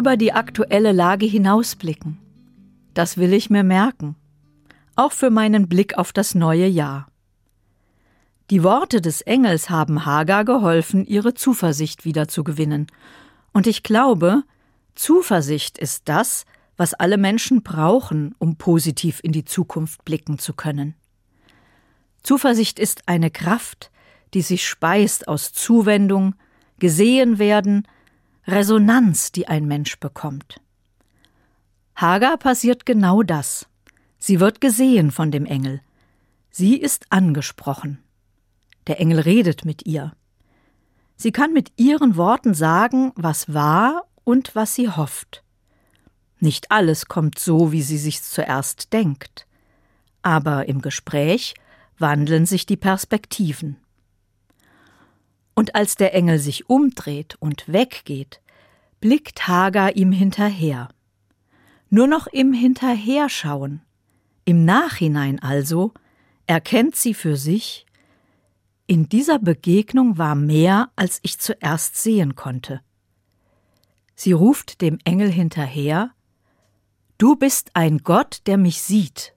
Über 0.02 0.18
die 0.18 0.34
aktuelle 0.34 0.94
Lage 0.94 1.28
hinausblicken. 1.28 2.18
Das 2.96 3.18
will 3.18 3.34
ich 3.34 3.52
mir 3.52 3.62
merken. 3.62 4.16
Auch 4.96 5.12
für 5.12 5.30
meinen 5.30 5.70
Blick 5.70 5.96
auf 5.96 6.12
das 6.12 6.34
neue 6.34 6.66
Jahr. 6.66 7.06
Die 8.50 8.64
Worte 8.64 9.00
des 9.00 9.22
Engels 9.22 9.70
haben 9.70 10.04
Hagar 10.04 10.44
geholfen, 10.44 11.06
ihre 11.06 11.36
Zuversicht 11.36 12.04
wiederzugewinnen. 12.04 12.88
Und 13.54 13.68
ich 13.68 13.84
glaube, 13.84 14.42
Zuversicht 14.96 15.78
ist 15.78 16.10
das, 16.10 16.46
was 16.78 16.96
alle 16.96 17.20
Menschen 17.20 17.62
brauchen, 17.62 18.34
um 18.40 18.56
positiv 18.56 19.20
in 19.22 19.34
die 19.34 19.46
Zukunft 19.46 20.04
blicken 20.04 20.40
zu 20.40 20.54
können. 20.54 20.96
Zuversicht 22.24 22.80
ist 22.80 23.08
eine 23.08 23.30
Kraft, 23.30 23.92
die 24.34 24.42
sich 24.42 24.68
speist 24.68 25.28
aus 25.28 25.54
Zuwendung, 25.54 26.34
gesehen 26.80 27.38
werden, 27.38 27.88
Resonanz, 28.48 29.32
die 29.32 29.48
ein 29.48 29.68
Mensch 29.68 30.00
bekommt. 30.00 30.62
Hagar 31.96 32.38
passiert 32.38 32.86
genau 32.86 33.22
das. 33.22 33.68
Sie 34.18 34.40
wird 34.40 34.62
gesehen 34.62 35.12
von 35.12 35.32
dem 35.32 35.46
Engel. 35.46 35.82
Sie 36.50 36.78
ist 36.78 37.06
angesprochen. 37.10 38.04
Der 38.88 39.00
Engel 39.00 39.20
redet 39.20 39.66
mit 39.66 39.86
ihr. 39.86 40.14
Sie 41.16 41.32
kann 41.32 41.54
mit 41.54 41.72
ihren 41.78 42.16
Worten 42.16 42.54
sagen, 42.54 43.12
was 43.16 43.54
war 43.54 44.08
und 44.24 44.56
was 44.56 44.76
sie 44.76 44.90
hofft. 44.90 45.44
Nicht 46.40 46.72
alles 46.72 47.06
kommt 47.06 47.38
so, 47.38 47.72
wie 47.72 47.84
sie 47.84 48.00
sich 48.00 48.24
zuerst 48.24 48.92
denkt. 48.92 49.46
Aber 50.24 50.68
im 50.68 50.82
Gespräch 50.82 51.54
wandeln 52.00 52.48
sich 52.48 52.66
die 52.66 52.78
Perspektiven. 52.78 53.78
Und 55.62 55.76
als 55.76 55.96
der 55.96 56.16
Engel 56.16 56.40
sich 56.40 56.72
umdreht 56.72 57.36
und 57.40 57.72
weggeht, 57.72 58.42
blickt 59.00 59.48
Hagar 59.48 59.96
ihm 59.96 60.12
hinterher. 60.12 60.90
Nur 61.92 62.08
noch 62.08 62.26
im 62.26 62.52
Hinterherschauen, 62.52 63.82
im 64.44 64.66
Nachhinein 64.66 65.38
also, 65.38 65.94
erkennt 66.48 66.96
sie 66.96 67.14
für 67.14 67.38
sich, 67.38 67.86
in 68.88 69.08
dieser 69.08 69.38
Begegnung 69.38 70.18
war 70.18 70.34
mehr, 70.34 70.90
als 70.96 71.20
ich 71.22 71.38
zuerst 71.38 71.96
sehen 71.96 72.34
konnte. 72.34 72.82
Sie 74.16 74.32
ruft 74.32 74.82
dem 74.82 74.98
Engel 75.04 75.30
hinterher 75.30 76.10
Du 77.20 77.36
bist 77.36 77.76
ein 77.76 78.00
Gott, 78.00 78.42
der 78.48 78.58
mich 78.58 78.82
sieht. 78.82 79.36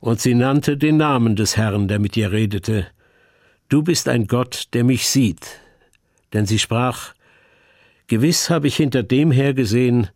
Und 0.00 0.20
sie 0.20 0.34
nannte 0.34 0.76
den 0.76 0.98
Namen 0.98 1.34
des 1.34 1.56
Herrn, 1.56 1.88
der 1.88 1.98
mit 1.98 2.14
ihr 2.18 2.30
redete. 2.30 2.88
Du 3.70 3.82
bist 3.82 4.06
ein 4.06 4.26
Gott, 4.26 4.68
der 4.74 4.84
mich 4.84 5.08
sieht. 5.08 5.61
Denn 6.32 6.46
sie 6.46 6.58
sprach, 6.58 7.14
Gewiss 8.06 8.50
habe 8.50 8.66
ich 8.66 8.76
hinter 8.76 9.02
dem 9.02 9.30
hergesehen, 9.30 10.08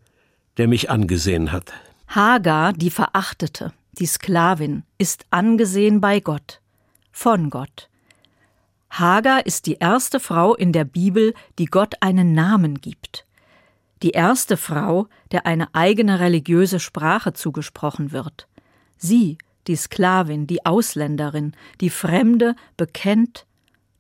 der 0.57 0.69
mich 0.69 0.91
angesehen 0.91 1.53
hat. 1.53 1.73
Hagar, 2.09 2.73
die 2.73 2.91
Verachtete, 2.91 3.73
die 3.93 4.07
Sklavin, 4.07 4.85
ist 4.99 5.27
angesehen 5.31 6.01
bei 6.01 6.21
Gott, 6.21 6.61
von 7.13 7.51
Gott. 7.51 7.89
Hagar 8.91 9.45
ist 9.45 9.67
die 9.67 9.75
erste 9.75 10.21
Frau 10.21 10.55
in 10.55 10.73
der 10.73 10.85
Bibel, 10.85 11.35
die 11.59 11.67
Gott 11.67 11.95
einen 12.01 12.33
Namen 12.33 12.81
gibt 12.81 13.27
die 14.03 14.11
erste 14.11 14.57
Frau, 14.57 15.09
der 15.33 15.47
eine 15.47 15.75
eigene 15.75 16.21
religiöse 16.21 16.81
Sprache 16.81 17.33
zugesprochen 17.33 18.13
wird. 18.13 18.47
Sie, 18.99 19.39
die 19.67 19.77
Sklavin, 19.77 20.47
die 20.47 20.65
Ausländerin, 20.65 21.53
die 21.81 21.91
Fremde, 21.91 22.55
bekennt, 22.77 23.47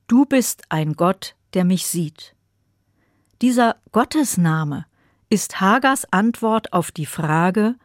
Du 0.08 0.24
bist 0.24 0.62
ein 0.68 0.92
Gott, 0.92 1.34
der 1.56 1.64
mich 1.64 1.86
sieht. 1.86 2.36
Dieser 3.40 3.76
Gottesname 3.90 4.84
ist 5.30 5.58
Hagers 5.58 6.04
Antwort 6.12 6.74
auf 6.74 6.92
die 6.92 7.06
Frage, 7.06 7.76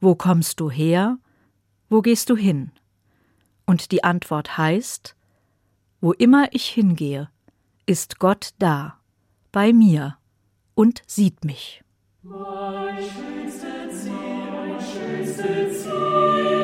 wo 0.00 0.14
kommst 0.14 0.60
du 0.60 0.70
her, 0.70 1.18
wo 1.88 2.00
gehst 2.00 2.30
du 2.30 2.36
hin? 2.36 2.70
Und 3.66 3.90
die 3.90 4.04
Antwort 4.04 4.56
heißt, 4.56 5.16
wo 6.00 6.12
immer 6.12 6.46
ich 6.52 6.68
hingehe, 6.68 7.28
ist 7.86 8.20
Gott 8.20 8.54
da, 8.60 9.00
bei 9.50 9.72
mir 9.72 10.16
und 10.74 11.02
sieht 11.08 11.44
mich. 11.44 11.82
Mein 12.22 12.98
schönste 12.98 13.90
Ziel, 13.90 14.12
mein 14.52 14.80
schönste 14.80 15.72
Ziel, 15.72 16.57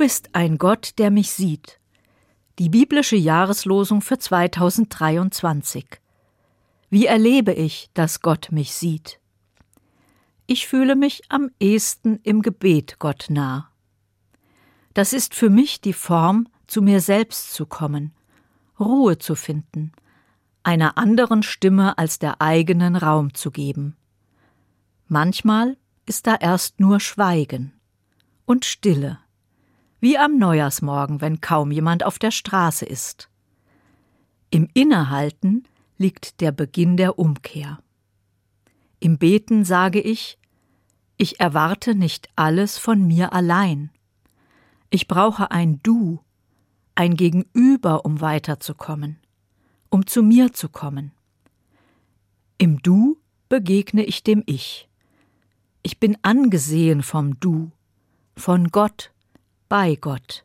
bist 0.00 0.30
ein 0.34 0.56
Gott, 0.56 0.94
der 0.96 1.10
mich 1.10 1.30
sieht. 1.30 1.78
Die 2.58 2.70
biblische 2.70 3.16
Jahreslosung 3.16 4.00
für 4.00 4.16
2023. 4.16 5.84
Wie 6.88 7.04
erlebe 7.04 7.52
ich, 7.52 7.90
dass 7.92 8.22
Gott 8.22 8.48
mich 8.50 8.72
sieht? 8.72 9.20
Ich 10.46 10.66
fühle 10.66 10.96
mich 10.96 11.24
am 11.28 11.50
ehesten 11.60 12.18
im 12.22 12.40
Gebet 12.40 12.98
Gott 12.98 13.26
nah. 13.28 13.70
Das 14.94 15.12
ist 15.12 15.34
für 15.34 15.50
mich 15.50 15.82
die 15.82 15.92
Form, 15.92 16.48
zu 16.66 16.80
mir 16.80 17.02
selbst 17.02 17.52
zu 17.52 17.66
kommen, 17.66 18.14
Ruhe 18.80 19.18
zu 19.18 19.34
finden, 19.34 19.92
einer 20.62 20.96
anderen 20.96 21.42
Stimme 21.42 21.98
als 21.98 22.18
der 22.18 22.40
eigenen 22.40 22.96
Raum 22.96 23.34
zu 23.34 23.50
geben. 23.50 23.98
Manchmal 25.08 25.76
ist 26.06 26.26
da 26.26 26.36
erst 26.36 26.80
nur 26.80 27.00
Schweigen 27.00 27.74
und 28.46 28.64
Stille 28.64 29.18
wie 30.00 30.18
am 30.18 30.38
Neujahrsmorgen, 30.38 31.20
wenn 31.20 31.40
kaum 31.40 31.70
jemand 31.70 32.04
auf 32.04 32.18
der 32.18 32.30
Straße 32.30 32.84
ist. 32.86 33.28
Im 34.50 34.68
Innehalten 34.74 35.64
liegt 35.98 36.40
der 36.40 36.52
Beginn 36.52 36.96
der 36.96 37.18
Umkehr. 37.18 37.78
Im 38.98 39.18
Beten 39.18 39.64
sage 39.64 40.00
ich, 40.00 40.38
ich 41.16 41.38
erwarte 41.38 41.94
nicht 41.94 42.28
alles 42.34 42.78
von 42.78 43.06
mir 43.06 43.32
allein. 43.32 43.90
Ich 44.88 45.06
brauche 45.06 45.50
ein 45.50 45.80
Du, 45.82 46.20
ein 46.94 47.14
Gegenüber, 47.14 48.04
um 48.04 48.20
weiterzukommen, 48.20 49.18
um 49.90 50.06
zu 50.06 50.22
mir 50.22 50.52
zu 50.52 50.68
kommen. 50.68 51.12
Im 52.58 52.82
Du 52.82 53.18
begegne 53.48 54.04
ich 54.04 54.22
dem 54.22 54.42
Ich. 54.46 54.88
Ich 55.82 56.00
bin 56.00 56.16
angesehen 56.22 57.02
vom 57.02 57.38
Du, 57.40 57.70
von 58.36 58.68
Gott, 58.68 59.12
bei 59.70 59.94
Gott. 59.94 60.44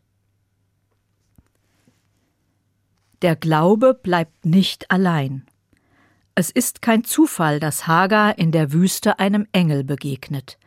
Der 3.23 3.35
Glaube 3.35 3.95
bleibt 3.95 4.45
nicht 4.45 4.91
allein. 4.91 5.47
Es 6.35 6.51
ist 6.51 6.83
kein 6.83 7.03
Zufall, 7.03 7.59
dass 7.59 7.87
Hagar 7.87 8.37
in 8.37 8.51
der 8.51 8.71
Wüste 8.71 9.17
einem 9.17 9.47
Engel 9.51 9.83
begegnet. 9.83 10.59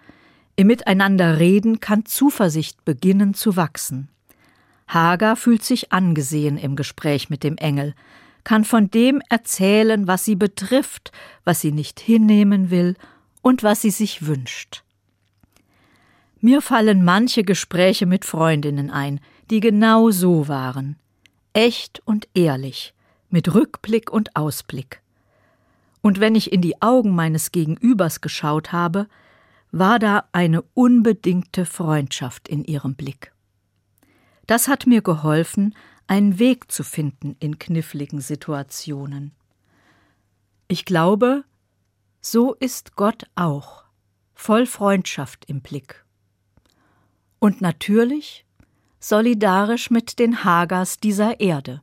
Im 0.57 0.66
Miteinanderreden 0.66 1.79
kann 1.79 2.05
Zuversicht 2.05 2.85
beginnen 2.85 3.33
zu 3.33 3.55
wachsen. 3.55 4.09
Hagar 4.88 5.37
fühlt 5.37 5.62
sich 5.62 5.92
angesehen 5.92 6.59
im 6.59 6.75
Gespräch 6.75 7.31
mit 7.31 7.44
dem 7.44 7.59
Engel, 7.59 7.94
kann 8.42 8.64
von 8.64 8.90
dem 8.90 9.23
erzählen, 9.29 10.09
was 10.09 10.25
sie 10.25 10.35
betrifft, 10.35 11.12
was 11.44 11.61
sie 11.61 11.71
nicht 11.71 12.01
hinnehmen 12.01 12.71
will 12.71 12.97
und 13.40 13.62
was 13.62 13.83
sie 13.83 13.90
sich 13.90 14.27
wünscht. 14.27 14.83
Mir 16.40 16.62
fallen 16.62 17.05
manche 17.05 17.42
Gespräche 17.42 18.07
mit 18.07 18.24
Freundinnen 18.24 18.90
ein, 18.90 19.18
die 19.51 19.59
genau 19.59 20.11
so 20.11 20.46
waren. 20.46 20.96
Echt 21.53 22.01
und 22.05 22.29
ehrlich, 22.33 22.94
mit 23.29 23.53
Rückblick 23.55 24.12
und 24.12 24.37
Ausblick. 24.37 25.03
Und 26.01 26.20
wenn 26.20 26.37
ich 26.37 26.53
in 26.53 26.62
die 26.62 26.81
Augen 26.81 27.12
meines 27.12 27.51
Gegenübers 27.51 28.20
geschaut 28.20 28.70
habe, 28.70 29.09
war 29.72 29.98
da 29.98 30.29
eine 30.31 30.62
unbedingte 30.74 31.66
Freundschaft 31.66 32.46
in 32.46 32.64
ihrem 32.64 32.94
Blick. 32.94 33.33
Das 34.46 34.68
hat 34.68 34.87
mir 34.87 35.03
geholfen, 35.03 35.74
einen 36.07 36.38
Weg 36.38 36.70
zu 36.70 36.85
finden 36.85 37.37
in 37.40 37.59
kniffligen 37.59 38.20
Situationen. 38.20 39.33
Ich 40.68 40.85
glaube, 40.85 41.42
so 42.20 42.55
ist 42.55 42.94
Gott 42.94 43.24
auch, 43.35 43.85
voll 44.35 44.66
Freundschaft 44.66 45.44
im 45.46 45.61
Blick 45.62 46.05
und 47.38 47.61
natürlich 47.61 48.44
solidarisch 49.01 49.90
mit 49.90 50.18
den 50.18 50.44
Hagers 50.44 50.98
dieser 50.98 51.40
Erde. 51.40 51.81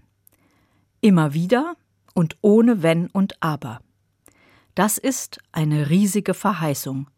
Immer 1.02 1.34
wieder 1.34 1.76
und 2.14 2.38
ohne 2.42 2.84
Wenn 2.84 3.08
und 3.08 3.42
Aber. 3.42 3.80
Das 4.74 4.98
ist 4.98 5.40
eine 5.52 5.90
riesige 5.90 6.34
Verheißung, 6.34 7.10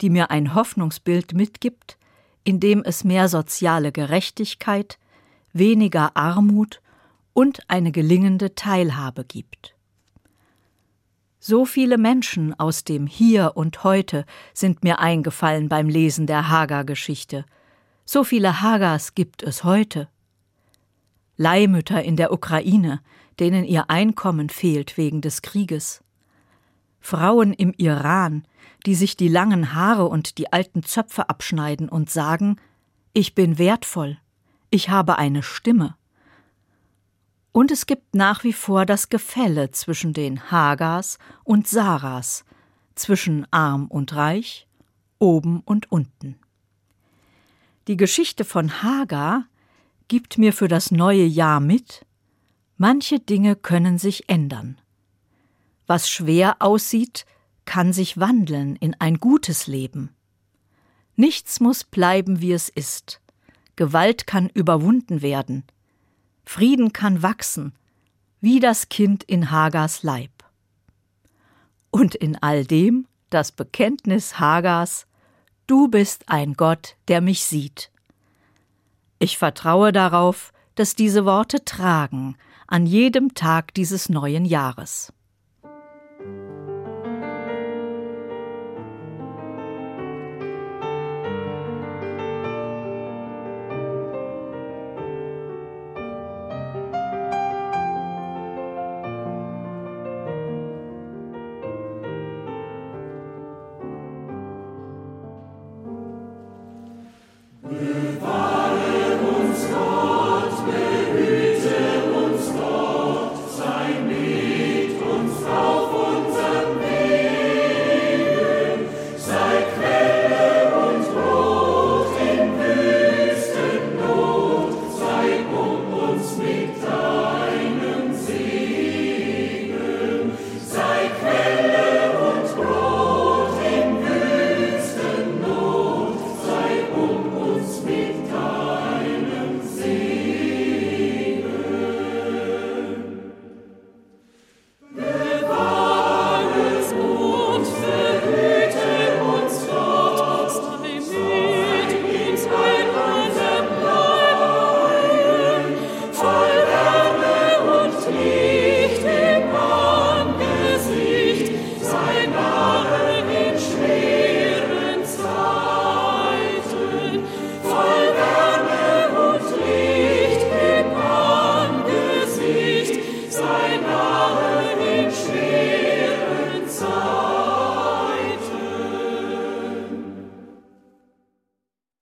die 0.00 0.08
mir 0.08 0.30
ein 0.30 0.54
Hoffnungsbild 0.54 1.34
mitgibt, 1.34 1.98
in 2.44 2.60
dem 2.60 2.82
es 2.82 3.04
mehr 3.04 3.28
soziale 3.28 3.92
Gerechtigkeit, 3.92 4.98
weniger 5.52 6.16
Armut 6.16 6.80
und 7.32 7.68
eine 7.68 7.92
gelingende 7.92 8.54
Teilhabe 8.54 9.24
gibt. 9.24 9.74
So 11.38 11.66
viele 11.66 11.98
Menschen 11.98 12.58
aus 12.58 12.84
dem 12.84 13.06
Hier 13.06 13.52
und 13.54 13.84
Heute 13.84 14.24
sind 14.54 14.82
mir 14.82 15.00
eingefallen 15.00 15.68
beim 15.68 15.88
Lesen 15.90 16.26
der 16.26 16.48
Hagar-Geschichte– 16.48 17.44
so 18.04 18.24
viele 18.24 18.60
Hagas 18.60 19.14
gibt 19.14 19.42
es 19.42 19.64
heute. 19.64 20.08
Leihmütter 21.36 22.02
in 22.02 22.16
der 22.16 22.32
Ukraine, 22.32 23.00
denen 23.40 23.64
ihr 23.64 23.90
Einkommen 23.90 24.48
fehlt 24.48 24.96
wegen 24.96 25.20
des 25.20 25.42
Krieges. 25.42 26.02
Frauen 27.00 27.52
im 27.52 27.74
Iran, 27.76 28.46
die 28.86 28.94
sich 28.94 29.16
die 29.16 29.28
langen 29.28 29.74
Haare 29.74 30.06
und 30.06 30.38
die 30.38 30.52
alten 30.52 30.82
Zöpfe 30.82 31.28
abschneiden 31.28 31.88
und 31.88 32.10
sagen, 32.10 32.56
ich 33.12 33.34
bin 33.34 33.58
wertvoll, 33.58 34.18
ich 34.70 34.88
habe 34.88 35.18
eine 35.18 35.42
Stimme. 35.42 35.96
Und 37.52 37.70
es 37.70 37.86
gibt 37.86 38.14
nach 38.14 38.42
wie 38.42 38.52
vor 38.52 38.84
das 38.84 39.08
Gefälle 39.08 39.70
zwischen 39.70 40.12
den 40.12 40.50
Hagas 40.50 41.18
und 41.44 41.68
Saras, 41.68 42.44
zwischen 42.94 43.46
arm 43.52 43.86
und 43.86 44.14
reich, 44.14 44.66
oben 45.18 45.60
und 45.60 45.90
unten. 45.90 46.36
Die 47.86 47.96
Geschichte 47.96 48.44
von 48.44 48.82
Hagar 48.82 49.46
gibt 50.08 50.38
mir 50.38 50.52
für 50.52 50.68
das 50.68 50.90
neue 50.90 51.24
Jahr 51.24 51.60
mit, 51.60 52.06
manche 52.78 53.20
Dinge 53.20 53.56
können 53.56 53.98
sich 53.98 54.28
ändern. 54.28 54.80
Was 55.86 56.08
schwer 56.08 56.56
aussieht, 56.60 57.26
kann 57.66 57.92
sich 57.92 58.18
wandeln 58.18 58.76
in 58.76 58.94
ein 58.98 59.18
gutes 59.18 59.66
Leben. 59.66 60.14
Nichts 61.16 61.60
muss 61.60 61.84
bleiben, 61.84 62.40
wie 62.40 62.52
es 62.52 62.68
ist. 62.68 63.20
Gewalt 63.76 64.26
kann 64.26 64.48
überwunden 64.48 65.20
werden. 65.20 65.64
Frieden 66.44 66.92
kann 66.92 67.22
wachsen, 67.22 67.74
wie 68.40 68.60
das 68.60 68.88
Kind 68.88 69.24
in 69.24 69.50
Hagars 69.50 70.02
Leib. 70.02 70.30
Und 71.90 72.14
in 72.14 72.36
all 72.42 72.64
dem 72.64 73.06
das 73.30 73.52
Bekenntnis 73.52 74.38
Hagars, 74.38 75.06
Du 75.66 75.88
bist 75.88 76.28
ein 76.28 76.52
Gott, 76.54 76.96
der 77.08 77.22
mich 77.22 77.46
sieht. 77.46 77.90
Ich 79.18 79.38
vertraue 79.38 79.92
darauf, 79.92 80.52
dass 80.74 80.94
diese 80.94 81.24
Worte 81.24 81.64
tragen 81.64 82.36
an 82.66 82.84
jedem 82.84 83.32
Tag 83.32 83.72
dieses 83.72 84.10
neuen 84.10 84.44
Jahres. 84.44 85.13